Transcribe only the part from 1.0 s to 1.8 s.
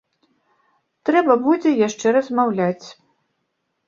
Трэба будзе